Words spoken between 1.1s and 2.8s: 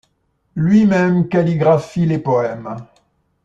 calligraphie les poèmes.